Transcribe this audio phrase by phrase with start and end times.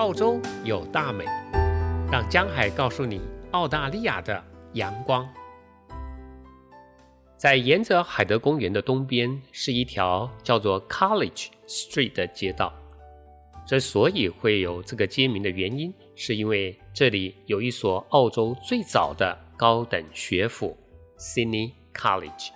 [0.00, 1.26] 澳洲有大美，
[2.10, 4.42] 让江海告诉你澳大利亚的
[4.72, 5.28] 阳光。
[7.36, 12.72] 在沿着海德公园的东边是一条叫做 College Street 的街道。
[13.66, 20.74] 之所以会有这个街名的原因，是因为这里有一所澳洲最早的高等学府
[21.18, 22.48] ——Sydney College。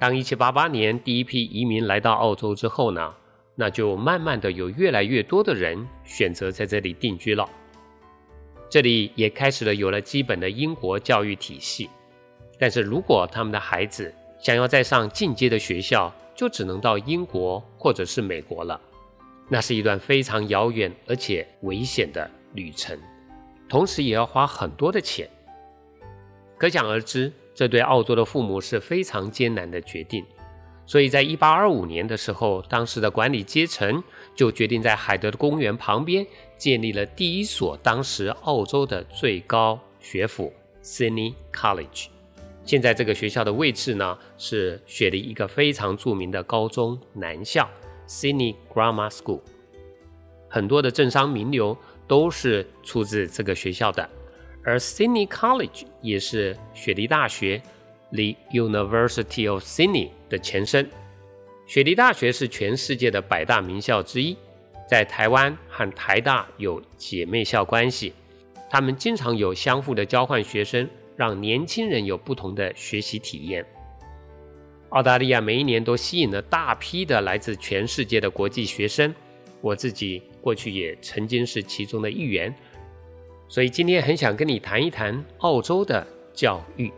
[0.00, 3.14] 当1788年第一批移民来到澳洲之后呢？
[3.60, 7.44] 那就慢慢的有越来越多的人选择在这里定居了，
[8.70, 11.90] 这里也开始了有了基本的英国教育体系，
[12.56, 18.80] 但是如果他们的孩子想要再上进阶的学校，就只能到英国或者是美国了，
[19.48, 22.96] 那是一段非常遥远而且危险的旅程，
[23.68, 25.28] 同时也要花很多的钱，
[26.56, 30.24] 可想而知，这对澳洲的父母是非常艰难的决定。
[30.88, 34.02] 所以在一八二五年的时候，当时的管理阶层
[34.34, 40.50] 就决定在海德公园旁边建立了第一所当时澳洲的最高学府
[40.82, 42.06] ——Sydney College。
[42.64, 47.68] 现在这个学校的位置呢，是雪梨一个非常著名的高中男校
[48.08, 49.42] ——Sydney Grammar School。
[50.48, 54.08] 很多的政商名流都是出自这个学校的，
[54.64, 57.60] 而 Sydney College 也是雪梨大学。
[58.10, 60.88] The University of Sydney 的前身，
[61.66, 64.36] 雪梨大学是全世界的百大名校之一，
[64.88, 68.14] 在台湾和台大有姐妹校关系，
[68.70, 73.64] 他们经常有相互的交换学生，让年轻人有不同的学习体验。
[74.90, 79.14] 澳大利亚每一年都吸引了大批的来自全世界的国际学生，
[79.60, 82.54] 我自己过去也曾经是其中的一员，
[83.48, 86.90] 所以今天很想跟你谈一谈澳洲的教育。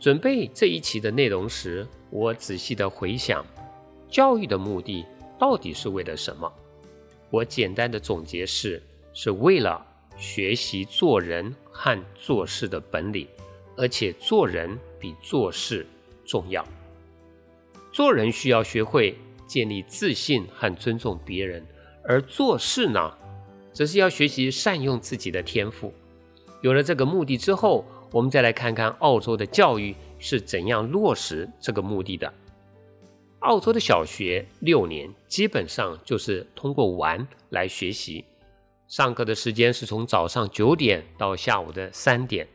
[0.00, 3.44] 准备这一期的内容时，我仔细的回想，
[4.08, 5.04] 教育的目的
[5.36, 6.50] 到底是为了什么？
[7.30, 8.80] 我简单的总结是，
[9.12, 9.84] 是为了
[10.16, 13.26] 学习做人和做事的本领，
[13.76, 15.84] 而且做人比做事
[16.24, 16.64] 重要。
[17.92, 21.66] 做人需要学会建立自信和尊重别人，
[22.04, 23.12] 而做事呢，
[23.72, 25.92] 则是要学习善用自己的天赋。
[26.62, 27.84] 有了这个目的之后。
[28.10, 32.32] 我们再来看看澳洲的教育是怎样落实这个目的的。
[33.40, 38.24] 澳洲的小学六年基本上就是通过玩来学习，
[38.88, 42.46] 上课的时间是从早上九点到下午的三点。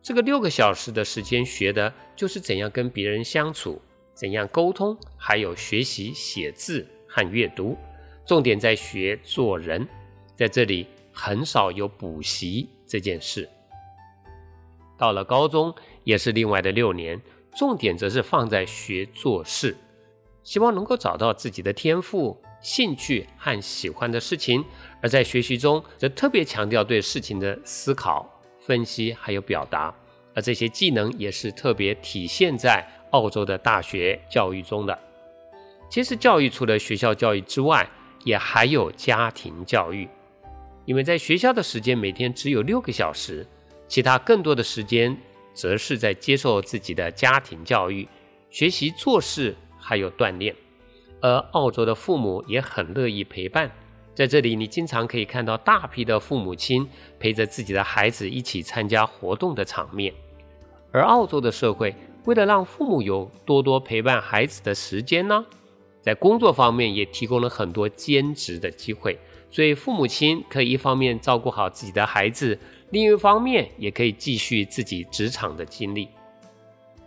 [0.00, 3.80] 这个六个小时的时间学的就是怎样跟别人相处，
[4.14, 7.76] 怎样沟通，还有学习写字和阅读。
[8.24, 9.88] 重点在学做人，
[10.36, 13.48] 在这里很少有补习这件事。
[14.98, 15.72] 到了高中
[16.04, 17.20] 也是另外的六年，
[17.56, 19.76] 重点则是放在学做事，
[20.42, 24.64] 希望能够找到自己的天赋、兴趣和喜欢的事情。
[25.00, 28.28] 而在学习中，则特别强调对事情的思考、
[28.58, 29.94] 分析还有表达。
[30.34, 34.98] 而这些技能也是特别体现在澳洲的大学教育中的。
[35.88, 37.88] 其实，教育除了学校教育之外，
[38.24, 40.08] 也还有家庭教育，
[40.84, 43.46] 因为在学校的时间每天只有六个小时。
[43.88, 45.16] 其他更多的时间，
[45.54, 48.06] 则是在接受自己的家庭教育、
[48.50, 50.54] 学习做事，还有锻炼。
[51.20, 53.68] 而澳洲的父母也很乐意陪伴，
[54.14, 56.86] 在这里，你经常可以看到大批的父母亲
[57.18, 60.12] 陪着自己的孩子一起参加活动的场面。
[60.92, 61.94] 而澳洲的社会，
[62.24, 65.44] 为了让父母有多多陪伴孩子的时间呢，
[66.00, 69.18] 在工作方面也提供了很多兼职的机会，
[69.50, 72.58] 所以父母亲可以一方面照顾好自己的孩子。
[72.90, 76.08] 另一方面，也可以继续自己职场的经历。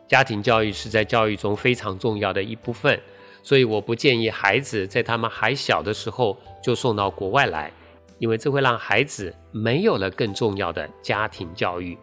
[0.08, 3.02] 家庭教育是在教育中非常重要的一部分，
[3.42, 7.72] 所以我不建议孩子在他们还小的时候就送到国外来，
[8.20, 11.98] 因为这会让孩子没有了更重要的家庭教育。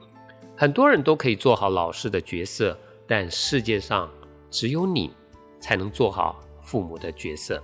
[0.56, 4.10] 很多人都可以做好老师的角色，但世界上
[4.50, 5.12] 只有你
[5.60, 7.62] 才能做好父母的角色。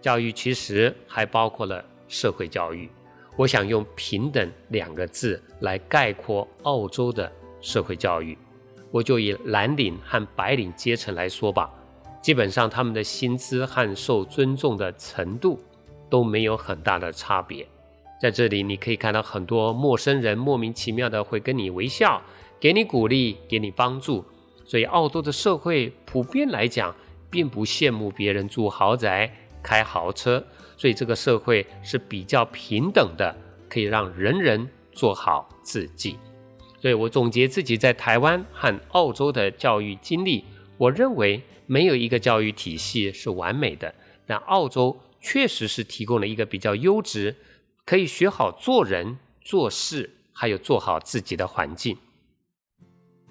[0.00, 2.90] 教育其实还包括了社会教育。
[3.38, 7.30] 我想用“平等”两个字来概括澳洲的
[7.60, 8.36] 社会教育，
[8.90, 11.70] 我就以蓝领和白领阶层来说吧。
[12.20, 15.56] 基本上，他们的薪资和受尊重的程度
[16.10, 17.64] 都没有很大的差别。
[18.20, 22.20] 在这里，你可以看到很多陌生人莫名其妙的会跟你微笑，
[22.58, 24.24] 给你鼓励，给你帮助。
[24.64, 26.92] 所以，澳洲的社会普遍来讲，
[27.30, 29.32] 并不羡慕别人住豪宅、
[29.62, 30.44] 开豪车。
[30.76, 33.36] 所以这个社会是比较平等的，
[33.68, 36.16] 可以让人人做好自己。
[36.80, 40.44] 所以我总结自己在台湾和澳洲的教育经历，
[40.76, 43.92] 我认为没有一个教育体系是完美的，
[44.24, 47.34] 但澳洲确实是提供了一个比较优质，
[47.84, 51.98] 可以学好做人做事，还有做好自己的环境。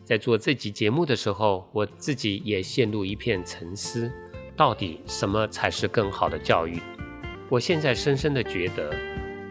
[0.03, 4.11] 在做这集节目的时候，我自己也陷入一片沉思：
[4.57, 6.81] 到底什么才是更好的教育？
[7.47, 8.91] 我现在深深的觉得，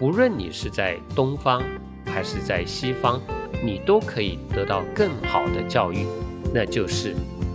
[0.00, 1.62] 不论你是在东方
[2.04, 3.22] 还是在西方，
[3.64, 6.04] 你都可以得到更好的教育，
[6.52, 7.14] 那就是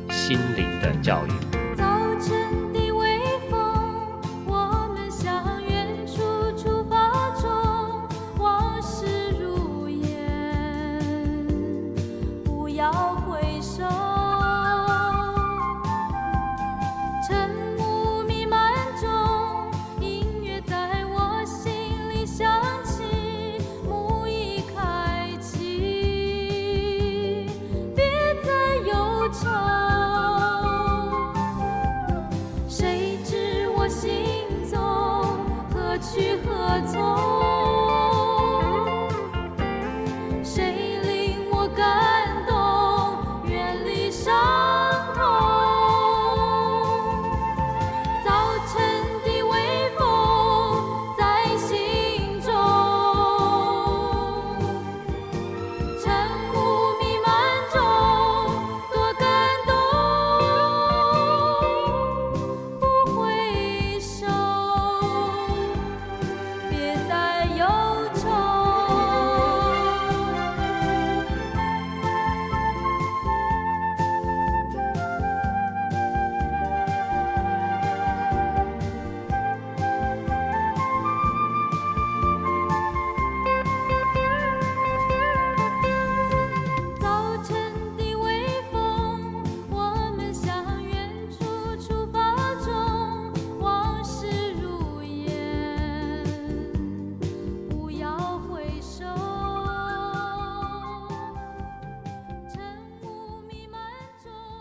[0.09, 1.50] 心灵的教育。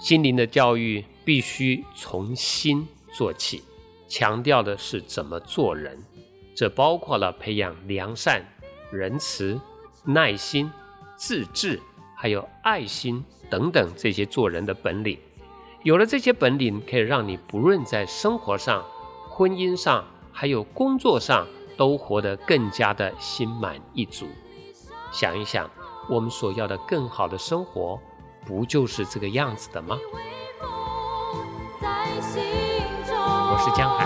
[0.00, 3.62] 心灵的教育必须从心做起，
[4.08, 6.02] 强调的是怎么做人。
[6.54, 8.42] 这包括了培养良善、
[8.90, 9.60] 仁慈、
[10.04, 10.70] 耐心、
[11.16, 11.78] 自制，
[12.16, 15.18] 还有爱心等等这些做人的本领。
[15.82, 18.82] 有了这些本领，可以让你不论在生活上、
[19.28, 20.02] 婚姻上，
[20.32, 24.26] 还有工作上，都活得更加的心满意足。
[25.12, 25.70] 想一想，
[26.08, 28.00] 我们所要的更好的生活。
[28.46, 29.96] 不就是这个样子的吗？
[33.52, 34.04] 我是江海，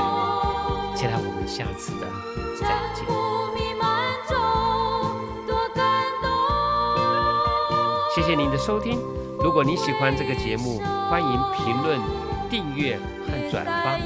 [0.97, 2.07] 期待我们下次的
[2.61, 3.05] 再见。
[8.15, 8.99] 谢谢您的收听。
[9.41, 12.01] 如果你喜欢这个节目，欢迎评论、
[12.49, 12.97] 订阅
[13.27, 13.97] 和转发。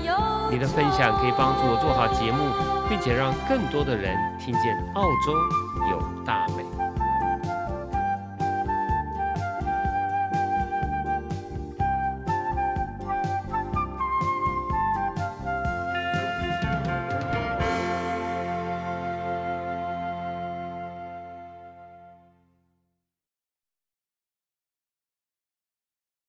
[0.51, 2.51] 你的分享可以帮助我做好节目，
[2.89, 5.33] 并且让更多的人听见澳洲
[5.91, 6.78] 有大美。